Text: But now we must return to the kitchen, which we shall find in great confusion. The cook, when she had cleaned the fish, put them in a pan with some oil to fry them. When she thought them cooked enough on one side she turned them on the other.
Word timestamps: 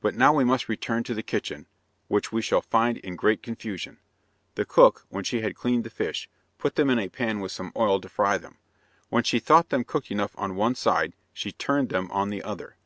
But 0.00 0.14
now 0.14 0.32
we 0.32 0.42
must 0.42 0.70
return 0.70 1.04
to 1.04 1.12
the 1.12 1.22
kitchen, 1.22 1.66
which 2.08 2.32
we 2.32 2.40
shall 2.40 2.62
find 2.62 2.96
in 2.96 3.14
great 3.14 3.42
confusion. 3.42 3.98
The 4.54 4.64
cook, 4.64 5.04
when 5.10 5.22
she 5.22 5.42
had 5.42 5.54
cleaned 5.54 5.84
the 5.84 5.90
fish, 5.90 6.30
put 6.56 6.76
them 6.76 6.88
in 6.88 6.98
a 6.98 7.10
pan 7.10 7.40
with 7.40 7.52
some 7.52 7.70
oil 7.76 8.00
to 8.00 8.08
fry 8.08 8.38
them. 8.38 8.56
When 9.10 9.22
she 9.22 9.38
thought 9.38 9.68
them 9.68 9.84
cooked 9.84 10.10
enough 10.10 10.32
on 10.38 10.54
one 10.56 10.76
side 10.76 11.12
she 11.34 11.52
turned 11.52 11.90
them 11.90 12.10
on 12.10 12.30
the 12.30 12.42
other. 12.42 12.78